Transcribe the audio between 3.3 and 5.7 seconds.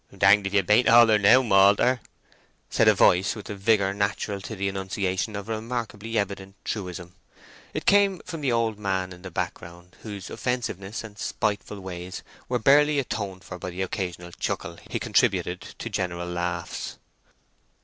with the vigour natural to the enunciation of a